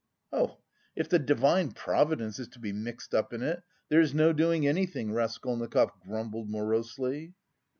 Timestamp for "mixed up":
2.73-3.33